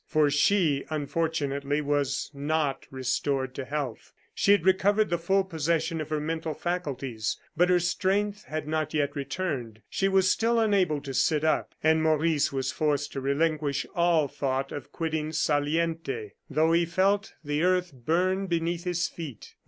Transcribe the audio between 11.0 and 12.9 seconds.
to sit up; and Maurice was